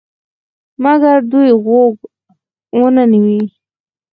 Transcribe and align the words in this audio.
مګر 0.83 1.17
دوی 1.31 1.49
غوږ 1.63 1.95
ونه 2.79 3.03
نیوی. 3.11 3.41